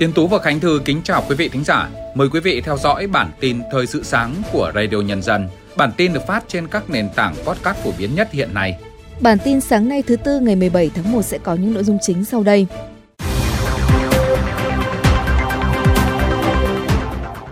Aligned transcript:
Tiến 0.00 0.12
Tú 0.12 0.26
và 0.26 0.38
Khánh 0.38 0.60
Thư 0.60 0.80
kính 0.84 1.00
chào 1.04 1.24
quý 1.28 1.34
vị 1.34 1.48
thính 1.48 1.64
giả. 1.64 1.88
Mời 2.14 2.28
quý 2.32 2.40
vị 2.40 2.60
theo 2.60 2.76
dõi 2.76 3.06
bản 3.06 3.30
tin 3.40 3.60
Thời 3.72 3.86
sự 3.86 4.02
sáng 4.02 4.34
của 4.52 4.72
Radio 4.74 4.96
Nhân 4.96 5.22
dân. 5.22 5.48
Bản 5.76 5.92
tin 5.96 6.12
được 6.12 6.26
phát 6.26 6.44
trên 6.48 6.68
các 6.68 6.90
nền 6.90 7.08
tảng 7.16 7.34
podcast 7.44 7.76
phổ 7.76 7.90
biến 7.98 8.14
nhất 8.14 8.28
hiện 8.32 8.54
nay. 8.54 8.78
Bản 9.20 9.38
tin 9.44 9.60
sáng 9.60 9.88
nay 9.88 10.02
thứ 10.02 10.16
tư 10.16 10.40
ngày 10.40 10.56
17 10.56 10.90
tháng 10.94 11.12
1 11.12 11.22
sẽ 11.22 11.38
có 11.38 11.54
những 11.54 11.74
nội 11.74 11.84
dung 11.84 11.98
chính 12.02 12.24
sau 12.24 12.42
đây. 12.42 12.66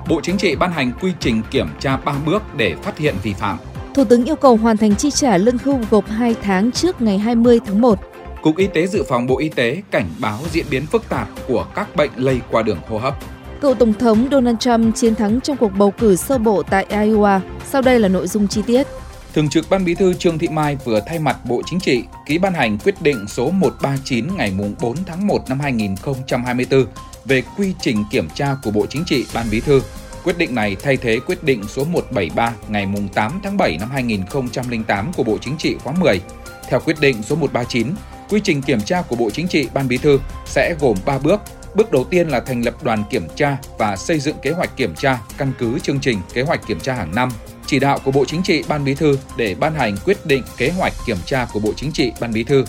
Bộ 0.08 0.20
Chính 0.22 0.38
trị 0.38 0.56
ban 0.56 0.72
hành 0.72 0.92
quy 1.00 1.12
trình 1.20 1.42
kiểm 1.50 1.68
tra 1.80 1.96
3 1.96 2.12
bước 2.26 2.42
để 2.56 2.74
phát 2.82 2.98
hiện 2.98 3.14
vi 3.22 3.32
phạm. 3.32 3.58
Thủ 3.94 4.04
tướng 4.04 4.24
yêu 4.24 4.36
cầu 4.36 4.56
hoàn 4.56 4.76
thành 4.76 4.96
chi 4.96 5.10
trả 5.10 5.38
lương 5.38 5.58
hưu 5.58 5.78
gộp 5.90 6.08
2 6.08 6.34
tháng 6.42 6.72
trước 6.72 7.02
ngày 7.02 7.18
20 7.18 7.60
tháng 7.66 7.80
1. 7.80 7.98
Cục 8.42 8.56
Y 8.56 8.66
tế 8.66 8.86
Dự 8.86 9.02
phòng 9.08 9.26
Bộ 9.26 9.38
Y 9.38 9.48
tế 9.48 9.82
cảnh 9.90 10.08
báo 10.18 10.38
diễn 10.52 10.66
biến 10.70 10.86
phức 10.86 11.08
tạp 11.08 11.28
của 11.48 11.66
các 11.74 11.96
bệnh 11.96 12.10
lây 12.16 12.40
qua 12.50 12.62
đường 12.62 12.78
hô 12.88 12.98
hấp. 12.98 13.14
Cựu 13.60 13.74
Tổng 13.74 13.94
thống 13.94 14.28
Donald 14.30 14.58
Trump 14.58 14.96
chiến 14.96 15.14
thắng 15.14 15.40
trong 15.40 15.56
cuộc 15.56 15.72
bầu 15.78 15.90
cử 15.90 16.16
sơ 16.16 16.38
bộ 16.38 16.62
tại 16.62 16.86
Iowa. 16.90 17.40
Sau 17.70 17.82
đây 17.82 18.00
là 18.00 18.08
nội 18.08 18.26
dung 18.26 18.48
chi 18.48 18.62
tiết. 18.66 18.86
Thường 19.34 19.48
trực 19.48 19.70
Ban 19.70 19.84
Bí 19.84 19.94
thư 19.94 20.14
Trương 20.14 20.38
Thị 20.38 20.48
Mai 20.48 20.76
vừa 20.84 21.00
thay 21.06 21.18
mặt 21.18 21.36
Bộ 21.44 21.62
Chính 21.66 21.80
trị 21.80 22.04
ký 22.26 22.38
ban 22.38 22.54
hành 22.54 22.78
quyết 22.78 23.02
định 23.02 23.28
số 23.28 23.50
139 23.50 24.36
ngày 24.36 24.52
4 24.80 24.96
tháng 25.06 25.26
1 25.26 25.38
năm 25.48 25.60
2024 25.60 26.86
về 27.24 27.42
quy 27.56 27.74
trình 27.80 28.04
kiểm 28.10 28.28
tra 28.34 28.56
của 28.62 28.70
Bộ 28.70 28.86
Chính 28.86 29.04
trị 29.04 29.26
Ban 29.34 29.46
Bí 29.50 29.60
thư. 29.60 29.80
Quyết 30.24 30.38
định 30.38 30.54
này 30.54 30.76
thay 30.82 30.96
thế 30.96 31.20
quyết 31.26 31.44
định 31.44 31.62
số 31.68 31.84
173 31.84 32.52
ngày 32.68 32.86
8 33.14 33.40
tháng 33.42 33.56
7 33.56 33.76
năm 33.80 33.90
2008 33.90 35.12
của 35.16 35.22
Bộ 35.22 35.38
Chính 35.40 35.56
trị 35.56 35.76
khóa 35.84 35.92
10. 36.00 36.20
Theo 36.68 36.80
quyết 36.80 37.00
định 37.00 37.22
số 37.22 37.36
139, 37.36 37.86
quy 38.28 38.40
trình 38.44 38.62
kiểm 38.62 38.80
tra 38.80 39.02
của 39.02 39.16
Bộ 39.16 39.30
Chính 39.30 39.48
trị 39.48 39.68
Ban 39.74 39.88
Bí 39.88 39.98
thư 39.98 40.20
sẽ 40.46 40.74
gồm 40.80 40.96
3 41.04 41.18
bước. 41.18 41.40
Bước 41.74 41.92
đầu 41.92 42.04
tiên 42.04 42.28
là 42.28 42.40
thành 42.40 42.62
lập 42.62 42.74
đoàn 42.82 43.04
kiểm 43.10 43.28
tra 43.36 43.56
và 43.78 43.96
xây 43.96 44.20
dựng 44.20 44.36
kế 44.42 44.50
hoạch 44.50 44.76
kiểm 44.76 44.94
tra 44.94 45.18
căn 45.38 45.52
cứ 45.58 45.78
chương 45.78 46.00
trình 46.00 46.20
kế 46.34 46.42
hoạch 46.42 46.66
kiểm 46.66 46.80
tra 46.80 46.94
hàng 46.94 47.14
năm 47.14 47.30
chỉ 47.68 47.78
đạo 47.78 47.98
của 48.04 48.10
Bộ 48.10 48.24
Chính 48.24 48.42
trị 48.42 48.64
Ban 48.68 48.84
Bí 48.84 48.94
thư 48.94 49.18
để 49.36 49.54
ban 49.54 49.74
hành 49.74 49.96
quyết 50.04 50.26
định 50.26 50.42
kế 50.56 50.70
hoạch 50.70 50.92
kiểm 51.06 51.16
tra 51.26 51.46
của 51.52 51.60
Bộ 51.60 51.72
Chính 51.76 51.92
trị 51.92 52.12
Ban 52.20 52.32
Bí 52.32 52.44
thư. 52.44 52.64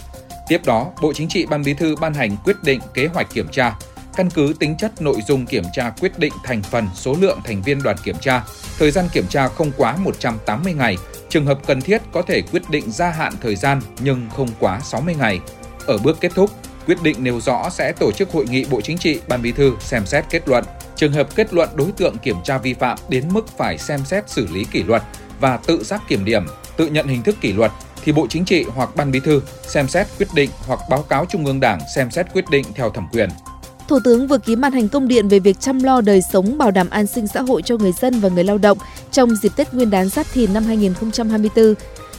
Tiếp 0.48 0.66
đó, 0.66 0.88
Bộ 1.02 1.14
Chính 1.14 1.30
trị 1.30 1.46
Ban 1.46 1.64
Bí 1.64 1.74
thư 1.74 1.96
ban 1.96 2.14
hành 2.14 2.38
quyết 2.44 2.64
định 2.64 2.80
kế 2.94 3.08
hoạch 3.08 3.34
kiểm 3.34 3.48
tra, 3.52 3.76
căn 4.20 4.30
cứ 4.30 4.54
tính 4.60 4.76
chất 4.78 5.02
nội 5.02 5.22
dung 5.28 5.46
kiểm 5.46 5.64
tra 5.74 5.90
quyết 6.02 6.20
định 6.20 6.34
thành 6.44 6.62
phần 6.64 6.88
số 6.96 7.16
lượng 7.20 7.40
thành 7.44 7.62
viên 7.62 7.84
đoàn 7.84 7.98
kiểm 8.04 8.16
tra, 8.22 8.44
thời 8.80 8.92
gian 8.92 9.06
kiểm 9.14 9.28
tra 9.30 9.48
không 9.48 9.72
quá 9.78 9.98
180 9.98 10.74
ngày, 10.74 10.98
trường 11.30 11.46
hợp 11.46 11.60
cần 11.68 11.82
thiết 11.82 12.02
có 12.12 12.22
thể 12.22 12.42
quyết 12.42 12.70
định 12.70 12.92
gia 12.92 13.10
hạn 13.10 13.34
thời 13.42 13.56
gian 13.56 13.82
nhưng 14.00 14.30
không 14.36 14.48
quá 14.60 14.80
60 14.80 15.16
ngày. 15.20 15.40
Ở 15.88 15.98
bước 15.98 16.18
kết 16.22 16.32
thúc, 16.36 16.52
quyết 16.86 17.02
định 17.04 17.24
nêu 17.24 17.40
rõ 17.42 17.70
sẽ 17.70 17.92
tổ 18.00 18.12
chức 18.12 18.32
hội 18.32 18.46
nghị 18.50 18.66
Bộ 18.72 18.82
Chính 18.82 18.98
trị 18.98 19.20
Ban 19.28 19.42
Bí 19.42 19.52
thư 19.52 19.74
xem 19.80 20.06
xét 20.06 20.26
kết 20.30 20.48
luận 20.48 20.64
Trường 20.96 21.14
hợp 21.14 21.36
kết 21.36 21.54
luận 21.54 21.70
đối 21.76 21.92
tượng 21.92 22.18
kiểm 22.18 22.36
tra 22.44 22.58
vi 22.58 22.74
phạm 22.74 22.98
đến 23.10 23.24
mức 23.32 23.48
phải 23.58 23.78
xem 23.78 24.06
xét 24.06 24.30
xử 24.30 24.48
lý 24.48 24.66
kỷ 24.72 24.84
luật 24.84 25.04
và 25.40 25.58
tự 25.58 25.84
giác 25.84 26.02
kiểm 26.08 26.26
điểm, 26.26 26.46
tự 26.78 26.88
nhận 26.88 27.08
hình 27.08 27.24
thức 27.24 27.36
kỷ 27.42 27.54
luật 27.54 27.72
thì 28.04 28.12
Bộ 28.12 28.28
Chính 28.30 28.46
trị 28.46 28.66
hoặc 28.76 28.96
Ban 28.96 29.12
Bí 29.12 29.20
thư 29.20 29.42
xem 29.62 29.88
xét 29.88 30.08
quyết 30.18 30.28
định 30.34 30.50
hoặc 30.68 30.80
báo 30.90 31.02
cáo 31.02 31.26
Trung 31.26 31.46
ương 31.46 31.60
Đảng 31.60 31.80
xem 31.96 32.12
xét 32.12 32.34
quyết 32.34 32.46
định 32.52 32.66
theo 32.76 32.90
thẩm 32.90 33.08
quyền. 33.12 33.30
Thủ 33.90 34.00
tướng 34.04 34.28
vừa 34.28 34.38
ký 34.38 34.56
ban 34.56 34.72
hành 34.72 34.90
công 34.90 35.08
điện 35.08 35.28
về 35.28 35.40
việc 35.40 35.60
chăm 35.60 35.84
lo 35.84 36.02
đời 36.02 36.22
sống 36.32 36.58
bảo 36.58 36.72
đảm 36.72 36.90
an 36.90 37.08
sinh 37.08 37.28
xã 37.28 37.42
hội 37.42 37.62
cho 37.62 37.78
người 37.78 37.92
dân 37.92 38.20
và 38.20 38.30
người 38.30 38.44
lao 38.44 38.58
động 38.58 38.78
trong 39.12 39.36
dịp 39.36 39.52
Tết 39.56 39.74
Nguyên 39.74 39.90
đán 39.90 40.10
Giáp 40.10 40.26
Thìn 40.34 40.54
năm 40.54 40.64
2024. 40.64 41.74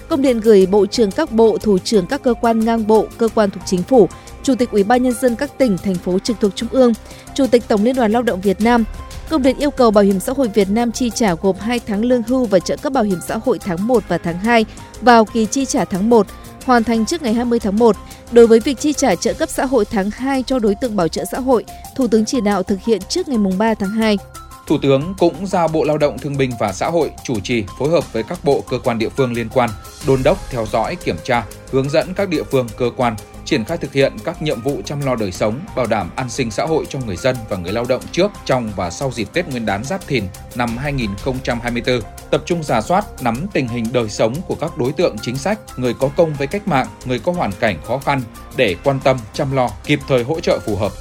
Công 0.09 0.23
điện 0.23 0.41
gửi 0.41 0.67
Bộ 0.67 0.87
trưởng 0.87 1.11
các 1.11 1.33
bộ, 1.33 1.59
thủ 1.59 1.79
trưởng 1.79 2.07
các 2.07 2.23
cơ 2.23 2.35
quan 2.41 2.61
ngang 2.61 2.87
bộ, 2.87 3.07
cơ 3.19 3.29
quan 3.35 3.51
thuộc 3.51 3.63
chính 3.67 3.83
phủ, 3.83 4.09
Chủ 4.43 4.55
tịch 4.55 4.71
Ủy 4.71 4.85
ban 4.85 5.03
nhân 5.03 5.13
dân 5.21 5.37
các 5.37 5.59
tỉnh, 5.59 5.79
thành 5.79 5.95
phố 5.95 6.19
trực 6.19 6.37
thuộc 6.41 6.57
Trung 6.57 6.69
ương, 6.73 6.93
Chủ 7.35 7.47
tịch 7.47 7.69
Tổng 7.69 7.85
Liên 7.85 7.97
đoàn 7.97 8.13
Lao 8.13 8.23
động 8.23 8.41
Việt 8.41 8.61
Nam. 8.61 8.85
Công 9.29 9.43
điện 9.43 9.57
yêu 9.59 9.71
cầu 9.71 9.91
Bảo 9.91 10.05
hiểm 10.05 10.21
xã 10.21 10.33
hội 10.33 10.49
Việt 10.49 10.71
Nam 10.71 10.93
chi 10.93 11.11
trả 11.11 11.35
gộp 11.35 11.61
2 11.61 11.81
tháng 11.87 12.05
lương 12.05 12.23
hưu 12.23 12.45
và 12.45 12.59
trợ 12.59 12.77
cấp 12.77 12.93
bảo 12.93 13.05
hiểm 13.05 13.19
xã 13.29 13.39
hội 13.45 13.59
tháng 13.59 13.87
1 13.87 14.03
và 14.09 14.19
tháng 14.19 14.39
2 14.39 14.65
vào 15.01 15.25
kỳ 15.25 15.47
chi 15.47 15.65
trả 15.65 15.85
tháng 15.85 16.11
1, 16.11 16.27
hoàn 16.65 16.85
thành 16.85 17.07
trước 17.07 17.23
ngày 17.23 17.35
20 17.35 17.59
tháng 17.59 17.79
1. 17.79 17.97
Đối 18.33 18.47
với 18.47 18.61
việc 18.61 18.81
chi 18.81 18.93
trả 18.93 19.15
trợ 19.15 19.35
cấp 19.35 19.49
xã 19.49 19.65
hội 19.65 19.85
tháng 19.85 20.11
2 20.11 20.43
cho 20.47 20.59
đối 20.59 20.75
tượng 20.75 20.97
bảo 20.97 21.09
trợ 21.09 21.25
xã 21.33 21.39
hội, 21.39 21.65
Thủ 21.97 22.07
tướng 22.07 22.25
chỉ 22.25 22.41
đạo 22.41 22.63
thực 22.63 22.81
hiện 22.87 23.01
trước 23.09 23.29
ngày 23.29 23.39
3 23.59 23.75
tháng 23.75 23.91
2. 23.91 24.19
Thủ 24.67 24.79
tướng 24.83 25.15
cũng 25.19 25.47
giao 25.47 25.69
Bộ 25.69 25.85
Lao 25.85 25.99
động 25.99 26.19
Thương 26.19 26.37
binh 26.37 26.51
và 26.61 26.73
Xã 26.73 26.87
hội 26.91 27.11
chủ 27.25 27.41
trì 27.41 27.65
phối 27.79 27.91
hợp 27.91 28.13
với 28.13 28.23
các 28.23 28.45
bộ 28.45 28.65
cơ 28.69 28.79
quan 28.85 28.99
địa 28.99 29.09
phương 29.09 29.33
liên 29.33 29.49
quan, 29.49 29.71
đôn 30.07 30.23
đốc 30.23 30.51
theo 30.51 30.67
dõi, 30.73 30.97
kiểm 30.97 31.17
tra, 31.25 31.45
hướng 31.71 31.91
dẫn 31.91 32.15
các 32.15 32.29
địa 32.29 32.43
phương 32.43 32.67
cơ 32.77 32.91
quan 32.97 33.17
triển 33.51 33.65
khai 33.65 33.79
thực 33.79 33.93
hiện 33.93 34.13
các 34.25 34.43
nhiệm 34.43 34.63
vụ 34.63 34.81
chăm 34.85 35.01
lo 35.01 35.17
đời 35.17 35.33
sống, 35.33 35.61
bảo 35.77 35.87
đảm 35.87 36.11
an 36.17 36.31
sinh 36.31 36.51
xã 36.51 36.65
hội 36.67 36.85
cho 36.89 36.99
người 37.07 37.17
dân 37.17 37.37
và 37.49 37.57
người 37.57 37.73
lao 37.73 37.85
động 37.89 38.03
trước, 38.13 38.31
trong 38.45 38.71
và 38.77 38.91
sau 38.91 39.13
dịp 39.13 39.29
Tết 39.33 39.49
Nguyên 39.49 39.67
đán 39.67 39.85
Giáp 39.85 40.07
Thìn 40.07 40.25
năm 40.55 40.77
2024, 40.77 42.01
tập 42.31 42.43
trung 42.47 42.63
giả 42.63 42.81
soát, 42.81 43.23
nắm 43.23 43.47
tình 43.53 43.69
hình 43.69 43.85
đời 43.93 44.09
sống 44.09 44.35
của 44.49 44.55
các 44.55 44.79
đối 44.79 44.93
tượng 44.93 45.17
chính 45.23 45.37
sách, 45.37 45.59
người 45.77 45.95
có 45.95 46.09
công 46.17 46.35
với 46.35 46.47
cách 46.47 46.69
mạng, 46.69 46.87
người 47.05 47.19
có 47.19 47.33
hoàn 47.33 47.53
cảnh 47.61 47.79
khó 47.87 47.99
khăn 47.99 48.23
để 48.57 48.77
quan 48.85 49.01
tâm, 49.05 49.19
chăm 49.33 49.53
lo, 49.53 49.71
kịp 49.85 50.01
thời 50.09 50.23
hỗ 50.23 50.41
trợ 50.41 50.59
phù 50.59 50.77
hợp. 50.77 50.93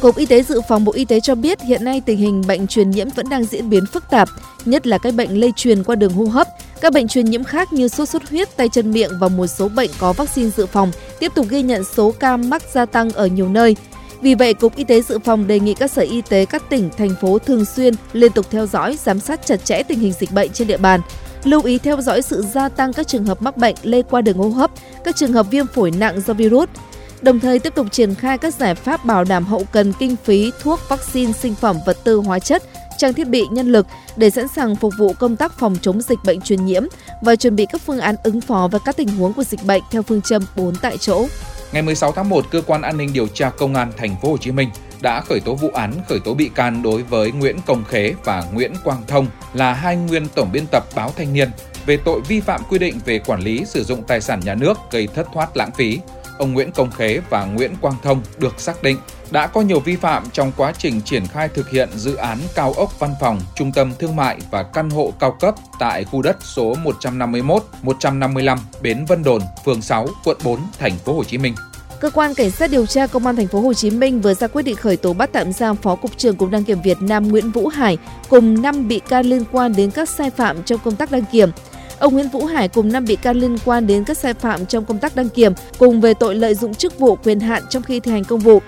Cục 0.00 0.16
Y 0.16 0.26
tế 0.26 0.42
Dự 0.42 0.60
phòng 0.68 0.84
Bộ 0.84 0.92
Y 0.92 1.04
tế 1.04 1.20
cho 1.20 1.34
biết 1.34 1.60
hiện 1.60 1.84
nay 1.84 2.02
tình 2.06 2.18
hình 2.18 2.42
bệnh 2.48 2.66
truyền 2.66 2.90
nhiễm 2.90 3.08
vẫn 3.16 3.28
đang 3.28 3.44
diễn 3.44 3.70
biến 3.70 3.86
phức 3.92 4.10
tạp, 4.10 4.28
nhất 4.64 4.86
là 4.86 4.98
các 4.98 5.14
bệnh 5.14 5.40
lây 5.40 5.52
truyền 5.56 5.82
qua 5.82 5.96
đường 5.96 6.12
hô 6.12 6.24
hấp. 6.24 6.46
Các 6.80 6.92
bệnh 6.92 7.08
truyền 7.08 7.24
nhiễm 7.24 7.44
khác 7.44 7.72
như 7.72 7.88
sốt 7.88 8.08
xuất 8.08 8.30
huyết, 8.30 8.56
tay 8.56 8.68
chân 8.68 8.92
miệng 8.92 9.10
và 9.20 9.28
một 9.28 9.46
số 9.46 9.68
bệnh 9.68 9.90
có 9.98 10.12
vaccine 10.12 10.50
dự 10.50 10.66
phòng 10.66 10.90
tiếp 11.20 11.32
tục 11.34 11.46
ghi 11.48 11.62
nhận 11.62 11.84
số 11.84 12.14
ca 12.20 12.36
mắc 12.36 12.62
gia 12.72 12.86
tăng 12.86 13.10
ở 13.10 13.26
nhiều 13.26 13.48
nơi. 13.48 13.76
Vì 14.20 14.34
vậy, 14.34 14.54
Cục 14.54 14.76
Y 14.76 14.84
tế 14.84 15.02
Dự 15.02 15.18
phòng 15.18 15.46
đề 15.46 15.60
nghị 15.60 15.74
các 15.74 15.90
sở 15.90 16.02
y 16.02 16.22
tế 16.22 16.44
các 16.44 16.70
tỉnh, 16.70 16.90
thành 16.98 17.14
phố 17.20 17.38
thường 17.38 17.64
xuyên 17.64 17.94
liên 18.12 18.32
tục 18.32 18.46
theo 18.50 18.66
dõi, 18.66 18.98
giám 19.04 19.20
sát 19.20 19.46
chặt 19.46 19.64
chẽ 19.64 19.82
tình 19.82 19.98
hình 19.98 20.12
dịch 20.20 20.32
bệnh 20.32 20.52
trên 20.52 20.68
địa 20.68 20.76
bàn, 20.76 21.00
lưu 21.44 21.62
ý 21.62 21.78
theo 21.78 22.00
dõi 22.00 22.22
sự 22.22 22.42
gia 22.42 22.68
tăng 22.68 22.92
các 22.92 23.08
trường 23.08 23.24
hợp 23.24 23.42
mắc 23.42 23.56
bệnh 23.56 23.74
lây 23.82 24.02
qua 24.02 24.20
đường 24.20 24.38
hô 24.38 24.48
hấp, 24.48 24.70
các 25.04 25.16
trường 25.16 25.32
hợp 25.32 25.46
viêm 25.50 25.66
phổi 25.66 25.90
nặng 25.90 26.20
do 26.26 26.34
virus, 26.34 26.68
đồng 27.22 27.40
thời 27.40 27.58
tiếp 27.58 27.74
tục 27.74 27.86
triển 27.92 28.14
khai 28.14 28.38
các 28.38 28.54
giải 28.54 28.74
pháp 28.74 29.04
bảo 29.04 29.24
đảm 29.24 29.44
hậu 29.44 29.64
cần 29.72 29.92
kinh 29.98 30.16
phí, 30.24 30.52
thuốc, 30.62 30.80
vaccine, 30.88 31.32
sinh 31.32 31.54
phẩm, 31.54 31.76
vật 31.86 31.96
tư, 32.04 32.16
hóa 32.16 32.38
chất, 32.38 32.62
trang 32.98 33.14
thiết 33.14 33.28
bị, 33.28 33.46
nhân 33.50 33.72
lực 33.72 33.86
để 34.16 34.30
sẵn 34.30 34.48
sàng 34.48 34.76
phục 34.76 34.92
vụ 34.98 35.12
công 35.12 35.36
tác 35.36 35.58
phòng 35.58 35.76
chống 35.82 36.02
dịch 36.02 36.18
bệnh 36.24 36.40
truyền 36.40 36.64
nhiễm 36.64 36.82
và 37.22 37.36
chuẩn 37.36 37.56
bị 37.56 37.66
các 37.66 37.80
phương 37.86 38.00
án 38.00 38.14
ứng 38.22 38.40
phó 38.40 38.68
với 38.72 38.80
các 38.84 38.96
tình 38.96 39.08
huống 39.08 39.32
của 39.32 39.44
dịch 39.44 39.64
bệnh 39.64 39.82
theo 39.90 40.02
phương 40.02 40.22
châm 40.22 40.42
4 40.56 40.74
tại 40.82 40.98
chỗ. 40.98 41.26
Ngày 41.72 41.82
16 41.82 42.12
tháng 42.12 42.28
1, 42.28 42.44
cơ 42.50 42.62
quan 42.66 42.82
an 42.82 42.96
ninh 42.96 43.12
điều 43.12 43.26
tra 43.26 43.50
công 43.50 43.74
an 43.74 43.92
thành 43.96 44.16
phố 44.22 44.30
Hồ 44.30 44.36
Chí 44.36 44.52
Minh 44.52 44.68
đã 45.00 45.20
khởi 45.20 45.40
tố 45.40 45.54
vụ 45.54 45.70
án 45.74 45.92
khởi 46.08 46.20
tố 46.20 46.34
bị 46.34 46.50
can 46.54 46.82
đối 46.82 47.02
với 47.02 47.32
Nguyễn 47.32 47.56
Công 47.66 47.84
Khế 47.84 48.14
và 48.24 48.44
Nguyễn 48.52 48.72
Quang 48.84 49.02
Thông 49.08 49.26
là 49.54 49.72
hai 49.72 49.96
nguyên 49.96 50.26
tổng 50.34 50.52
biên 50.52 50.64
tập 50.72 50.84
báo 50.94 51.12
Thanh 51.16 51.32
niên 51.32 51.50
về 51.86 51.96
tội 51.96 52.20
vi 52.28 52.40
phạm 52.40 52.60
quy 52.68 52.78
định 52.78 53.00
về 53.04 53.18
quản 53.18 53.40
lý 53.40 53.64
sử 53.64 53.84
dụng 53.84 54.02
tài 54.02 54.20
sản 54.20 54.40
nhà 54.44 54.54
nước 54.54 54.78
gây 54.90 55.08
thất 55.14 55.26
thoát 55.34 55.56
lãng 55.56 55.70
phí. 55.76 55.98
Ông 56.38 56.52
Nguyễn 56.52 56.72
Công 56.72 56.90
Khế 56.90 57.20
và 57.30 57.44
Nguyễn 57.44 57.74
Quang 57.80 57.94
Thông 58.02 58.22
được 58.38 58.60
xác 58.60 58.82
định 58.82 58.98
đã 59.30 59.46
có 59.46 59.60
nhiều 59.60 59.80
vi 59.80 59.96
phạm 59.96 60.24
trong 60.32 60.52
quá 60.56 60.72
trình 60.78 61.00
triển 61.02 61.26
khai 61.26 61.48
thực 61.48 61.70
hiện 61.70 61.88
dự 61.94 62.14
án 62.14 62.38
cao 62.54 62.72
ốc 62.72 63.00
văn 63.00 63.14
phòng, 63.20 63.40
trung 63.54 63.72
tâm 63.72 63.92
thương 63.98 64.16
mại 64.16 64.38
và 64.50 64.62
căn 64.62 64.90
hộ 64.90 65.12
cao 65.20 65.36
cấp 65.40 65.54
tại 65.78 66.04
khu 66.04 66.22
đất 66.22 66.36
số 66.40 66.74
151, 66.74 67.62
155 67.82 68.58
Bến 68.82 69.04
Vân 69.08 69.22
Đồn, 69.22 69.42
phường 69.64 69.82
6, 69.82 70.08
quận 70.24 70.36
4, 70.44 70.60
thành 70.78 70.96
phố 70.98 71.14
Hồ 71.14 71.24
Chí 71.24 71.38
Minh. 71.38 71.54
Cơ 72.00 72.10
quan 72.10 72.34
cảnh 72.34 72.50
sát 72.50 72.70
điều 72.70 72.86
tra 72.86 73.06
công 73.06 73.26
an 73.26 73.36
thành 73.36 73.46
phố 73.46 73.60
Hồ 73.60 73.74
Chí 73.74 73.90
Minh 73.90 74.20
vừa 74.20 74.34
ra 74.34 74.46
quyết 74.46 74.62
định 74.62 74.76
khởi 74.76 74.96
tố 74.96 75.12
bắt 75.12 75.30
tạm 75.32 75.52
giam 75.52 75.76
Phó 75.76 75.94
cục 75.96 76.16
trưởng 76.16 76.36
Cục 76.36 76.50
đăng 76.50 76.64
kiểm 76.64 76.82
Việt 76.82 76.96
Nam 77.00 77.28
Nguyễn 77.28 77.50
Vũ 77.50 77.68
Hải 77.68 77.98
cùng 78.28 78.62
5 78.62 78.88
bị 78.88 79.00
can 79.08 79.26
liên 79.26 79.44
quan 79.52 79.76
đến 79.76 79.90
các 79.90 80.08
sai 80.08 80.30
phạm 80.30 80.62
trong 80.62 80.80
công 80.84 80.96
tác 80.96 81.10
đăng 81.10 81.24
kiểm. 81.32 81.50
Ông 81.98 82.14
Nguyễn 82.14 82.28
Vũ 82.28 82.44
Hải 82.44 82.68
cùng 82.68 82.92
5 82.92 83.04
bị 83.04 83.16
can 83.16 83.36
liên 83.36 83.56
quan 83.64 83.86
đến 83.86 84.04
các 84.04 84.18
sai 84.18 84.34
phạm 84.34 84.66
trong 84.66 84.84
công 84.84 84.98
tác 84.98 85.16
đăng 85.16 85.28
kiểm 85.28 85.52
cùng 85.78 86.00
về 86.00 86.14
tội 86.14 86.34
lợi 86.34 86.54
dụng 86.54 86.74
chức 86.74 86.98
vụ 86.98 87.16
quyền 87.16 87.40
hạn 87.40 87.62
trong 87.70 87.82
khi 87.82 88.00
thi 88.00 88.12
hành 88.12 88.24
công 88.24 88.40
vụ. 88.40 88.62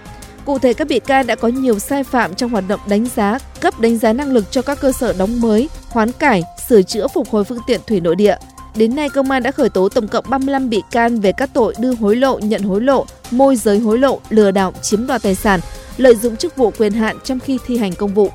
Cụ 0.44 0.59
thể 0.59 0.73
các 0.73 0.88
bị 0.88 1.00
can 1.00 1.27
đã 1.27 1.35
có 1.35 1.49
nhiều 1.49 1.79
sai 1.79 2.05
phạm 2.05 2.35
trong 2.35 2.50
hoạt 2.50 2.65
động 2.69 2.81
đánh 2.87 3.06
giá, 3.17 3.38
cấp 3.61 3.81
đánh 3.81 3.99
giá 3.99 4.12
năng 4.12 4.32
lực 4.32 4.44
cho 4.50 4.62
các 4.62 4.81
cơ 4.81 4.93
sở 4.93 5.12
đóng 5.12 5.41
mới, 5.41 5.69
hoán 5.88 6.12
cải, 6.12 6.43
sửa 6.69 6.82
chữa 6.82 7.06
phục 7.09 7.29
hồi 7.31 7.44
phương 7.44 7.59
tiện 7.67 7.81
thủy 7.87 8.00
nội 8.00 8.17
địa. 8.17 8.37
Đến 8.75 8.97
nay, 8.97 9.09
công 9.09 9.31
an 9.31 9.43
đã 9.43 9.50
khởi 9.50 9.69
tố 9.69 9.88
tổng 9.88 10.09
cộng 10.09 10.25
35 10.29 10.71
bị 10.71 10.83
can 10.91 11.21
về 11.21 11.33
các 11.33 11.50
tội 11.53 11.75
đưa 11.79 11.94
hối 11.94 12.17
lộ, 12.17 12.38
nhận 12.38 12.62
hối 12.62 12.81
lộ, 12.81 13.06
môi 13.31 13.56
giới 13.56 13.79
hối 13.79 13.99
lộ, 13.99 14.21
lừa 14.31 14.50
đảo, 14.50 14.73
chiếm 14.83 15.06
đoạt 15.06 15.23
tài 15.23 15.35
sản, 15.35 15.61
lợi 15.97 16.17
dụng 16.17 16.37
chức 16.37 16.56
vụ 16.56 16.73
quyền 16.79 16.93
hạn 16.93 17.17
trong 17.25 17.41
khi 17.41 17.59
thi 17.67 17.79
hành 17.79 17.93
công 17.93 18.15
vụ. 18.15 18.31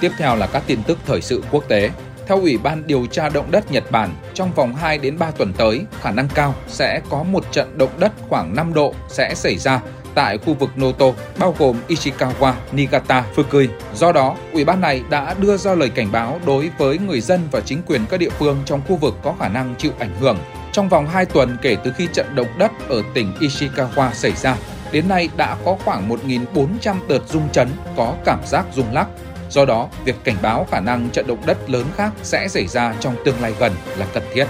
Tiếp 0.00 0.12
theo 0.18 0.36
là 0.36 0.46
các 0.46 0.62
tin 0.66 0.82
tức 0.82 0.98
thời 1.06 1.22
sự 1.22 1.42
quốc 1.50 1.64
tế. 1.68 1.90
Theo 2.26 2.40
Ủy 2.40 2.58
ban 2.58 2.86
điều 2.86 3.06
tra 3.06 3.28
động 3.28 3.50
đất 3.50 3.72
Nhật 3.72 3.90
Bản, 3.90 4.10
trong 4.34 4.52
vòng 4.52 4.74
2 4.74 4.98
đến 4.98 5.18
3 5.18 5.30
tuần 5.30 5.52
tới, 5.52 5.84
khả 6.00 6.10
năng 6.10 6.28
cao 6.34 6.54
sẽ 6.66 7.00
có 7.10 7.22
một 7.22 7.44
trận 7.52 7.78
động 7.78 7.90
đất 7.98 8.12
khoảng 8.28 8.56
5 8.56 8.74
độ 8.74 8.94
sẽ 9.08 9.34
xảy 9.34 9.58
ra 9.58 9.80
tại 10.14 10.38
khu 10.38 10.54
vực 10.54 10.70
Noto, 10.80 11.06
bao 11.38 11.54
gồm 11.58 11.76
Ishikawa, 11.88 12.52
Niigata, 12.72 13.24
Fukui. 13.34 13.68
Do 13.94 14.12
đó, 14.12 14.36
ủy 14.52 14.64
ban 14.64 14.80
này 14.80 15.02
đã 15.10 15.34
đưa 15.34 15.56
ra 15.56 15.74
lời 15.74 15.90
cảnh 15.90 16.12
báo 16.12 16.40
đối 16.46 16.70
với 16.78 16.98
người 16.98 17.20
dân 17.20 17.40
và 17.50 17.60
chính 17.60 17.82
quyền 17.86 18.06
các 18.06 18.20
địa 18.20 18.30
phương 18.30 18.58
trong 18.64 18.80
khu 18.88 18.96
vực 18.96 19.14
có 19.22 19.34
khả 19.40 19.48
năng 19.48 19.74
chịu 19.78 19.92
ảnh 19.98 20.16
hưởng. 20.20 20.38
Trong 20.72 20.88
vòng 20.88 21.08
2 21.08 21.24
tuần 21.24 21.56
kể 21.62 21.76
từ 21.84 21.92
khi 21.96 22.08
trận 22.12 22.34
động 22.34 22.58
đất 22.58 22.72
ở 22.88 23.02
tỉnh 23.14 23.34
Ishikawa 23.40 24.12
xảy 24.12 24.32
ra, 24.32 24.56
đến 24.92 25.08
nay 25.08 25.28
đã 25.36 25.56
có 25.64 25.76
khoảng 25.84 26.08
1.400 26.08 26.96
đợt 27.08 27.20
rung 27.28 27.48
chấn 27.52 27.68
có 27.96 28.14
cảm 28.24 28.38
giác 28.46 28.66
rung 28.74 28.92
lắc. 28.92 29.06
Do 29.50 29.64
đó, 29.64 29.88
việc 30.04 30.16
cảnh 30.24 30.36
báo 30.42 30.66
khả 30.70 30.80
năng 30.80 31.08
trận 31.10 31.26
động 31.26 31.38
đất 31.46 31.70
lớn 31.70 31.84
khác 31.96 32.10
sẽ 32.22 32.48
xảy 32.48 32.66
ra 32.66 32.94
trong 33.00 33.14
tương 33.24 33.40
lai 33.40 33.54
gần 33.58 33.72
là 33.98 34.06
cần 34.14 34.22
thiết. 34.32 34.44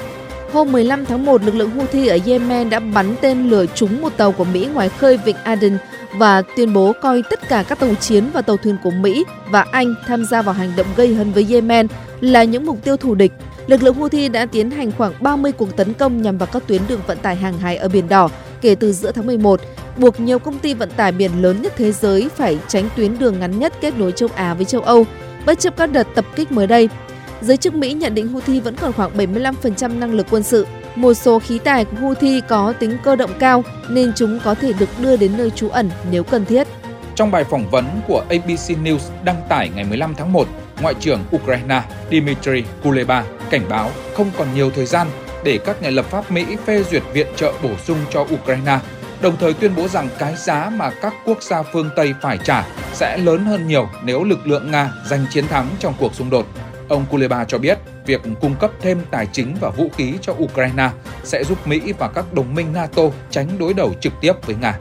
Hôm 0.52 0.72
15 0.72 1.04
tháng 1.04 1.24
1, 1.24 1.42
lực 1.42 1.54
lượng 1.54 1.70
Houthi 1.70 2.06
ở 2.06 2.18
Yemen 2.26 2.70
đã 2.70 2.80
bắn 2.80 3.14
tên 3.20 3.50
lửa 3.50 3.66
trúng 3.74 4.00
một 4.00 4.12
tàu 4.16 4.32
của 4.32 4.44
Mỹ 4.44 4.68
ngoài 4.74 4.88
khơi 4.88 5.16
vịnh 5.16 5.36
Aden 5.36 5.78
và 6.12 6.42
tuyên 6.56 6.72
bố 6.72 6.92
coi 7.02 7.22
tất 7.30 7.48
cả 7.48 7.64
các 7.68 7.78
tàu 7.78 7.94
chiến 7.94 8.30
và 8.32 8.42
tàu 8.42 8.56
thuyền 8.56 8.76
của 8.82 8.90
Mỹ 8.90 9.24
và 9.50 9.66
Anh 9.72 9.94
tham 10.06 10.24
gia 10.24 10.42
vào 10.42 10.54
hành 10.54 10.72
động 10.76 10.86
gây 10.96 11.14
hấn 11.14 11.32
với 11.32 11.46
Yemen 11.50 11.86
là 12.20 12.44
những 12.44 12.66
mục 12.66 12.84
tiêu 12.84 12.96
thù 12.96 13.14
địch. 13.14 13.32
Lực 13.66 13.82
lượng 13.82 13.94
Houthi 13.94 14.28
đã 14.28 14.46
tiến 14.46 14.70
hành 14.70 14.92
khoảng 14.92 15.12
30 15.20 15.52
cuộc 15.52 15.76
tấn 15.76 15.94
công 15.94 16.22
nhằm 16.22 16.38
vào 16.38 16.48
các 16.52 16.62
tuyến 16.66 16.82
đường 16.88 17.00
vận 17.06 17.18
tải 17.18 17.36
hàng 17.36 17.58
hải 17.58 17.76
ở 17.76 17.88
Biển 17.88 18.08
Đỏ 18.08 18.28
kể 18.60 18.74
từ 18.74 18.92
giữa 18.92 19.12
tháng 19.12 19.26
11, 19.26 19.60
buộc 19.96 20.20
nhiều 20.20 20.38
công 20.38 20.58
ty 20.58 20.74
vận 20.74 20.90
tải 20.90 21.12
biển 21.12 21.42
lớn 21.42 21.62
nhất 21.62 21.72
thế 21.76 21.92
giới 21.92 22.28
phải 22.36 22.58
tránh 22.68 22.88
tuyến 22.96 23.18
đường 23.18 23.40
ngắn 23.40 23.58
nhất 23.58 23.72
kết 23.80 23.98
nối 23.98 24.12
châu 24.12 24.28
Á 24.34 24.54
với 24.54 24.64
châu 24.64 24.80
Âu, 24.80 25.06
bất 25.46 25.58
chấp 25.58 25.76
các 25.76 25.92
đợt 25.92 26.06
tập 26.14 26.24
kích 26.36 26.52
mới 26.52 26.66
đây. 26.66 26.88
Giới 27.40 27.56
chức 27.56 27.74
Mỹ 27.74 27.92
nhận 27.92 28.14
định 28.14 28.28
Houthi 28.28 28.60
vẫn 28.60 28.76
còn 28.76 28.92
khoảng 28.92 29.16
75% 29.16 29.98
năng 29.98 30.14
lực 30.14 30.26
quân 30.30 30.42
sự. 30.42 30.66
Một 30.94 31.14
số 31.14 31.38
khí 31.38 31.58
tài 31.58 31.84
của 31.84 31.96
Houthi 32.00 32.40
có 32.48 32.72
tính 32.72 32.96
cơ 33.04 33.16
động 33.16 33.30
cao 33.38 33.64
nên 33.88 34.12
chúng 34.16 34.38
có 34.44 34.54
thể 34.54 34.72
được 34.72 34.88
đưa 35.02 35.16
đến 35.16 35.32
nơi 35.36 35.50
trú 35.50 35.68
ẩn 35.68 35.90
nếu 36.10 36.24
cần 36.24 36.44
thiết. 36.44 36.68
Trong 37.14 37.30
bài 37.30 37.44
phỏng 37.44 37.70
vấn 37.70 37.84
của 38.08 38.24
ABC 38.28 38.70
News 38.84 38.98
đăng 39.24 39.42
tải 39.48 39.70
ngày 39.74 39.84
15 39.84 40.14
tháng 40.14 40.32
1, 40.32 40.48
Ngoại 40.80 40.94
trưởng 41.00 41.20
Ukraine 41.36 41.82
Dmitry 42.10 42.64
Kuleba 42.82 43.24
cảnh 43.50 43.62
báo 43.68 43.90
không 44.14 44.30
còn 44.38 44.48
nhiều 44.54 44.70
thời 44.70 44.86
gian 44.86 45.06
để 45.44 45.58
các 45.64 45.82
nhà 45.82 45.90
lập 45.90 46.06
pháp 46.10 46.30
Mỹ 46.30 46.56
phê 46.66 46.84
duyệt 46.90 47.02
viện 47.12 47.26
trợ 47.36 47.52
bổ 47.62 47.70
sung 47.84 47.98
cho 48.10 48.20
Ukraine, 48.20 48.78
đồng 49.20 49.36
thời 49.40 49.54
tuyên 49.54 49.72
bố 49.76 49.88
rằng 49.88 50.08
cái 50.18 50.34
giá 50.36 50.70
mà 50.76 50.90
các 50.90 51.14
quốc 51.24 51.42
gia 51.42 51.62
phương 51.62 51.90
Tây 51.96 52.14
phải 52.22 52.38
trả 52.44 52.66
sẽ 52.92 53.18
lớn 53.18 53.44
hơn 53.44 53.68
nhiều 53.68 53.88
nếu 54.04 54.24
lực 54.24 54.46
lượng 54.46 54.70
Nga 54.70 54.92
giành 55.06 55.26
chiến 55.30 55.46
thắng 55.48 55.68
trong 55.78 55.94
cuộc 55.98 56.14
xung 56.14 56.30
đột. 56.30 56.46
Ông 56.88 57.04
Kuleba 57.10 57.44
cho 57.44 57.58
biết, 57.58 57.78
việc 58.06 58.20
cung 58.40 58.54
cấp 58.54 58.70
thêm 58.82 59.00
tài 59.10 59.26
chính 59.32 59.56
và 59.60 59.70
vũ 59.70 59.88
khí 59.96 60.14
cho 60.20 60.32
Ukraine 60.32 60.90
sẽ 61.24 61.44
giúp 61.44 61.66
Mỹ 61.66 61.92
và 61.98 62.08
các 62.08 62.32
đồng 62.32 62.54
minh 62.54 62.72
NATO 62.72 63.02
tránh 63.30 63.48
đối 63.58 63.74
đầu 63.74 63.94
trực 64.00 64.12
tiếp 64.20 64.32
với 64.46 64.56
Nga. 64.60 64.78